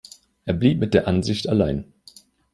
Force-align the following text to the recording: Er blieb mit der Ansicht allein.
Er 0.45 0.55
blieb 0.55 0.79
mit 0.79 0.95
der 0.95 1.07
Ansicht 1.07 1.47
allein. 1.47 1.93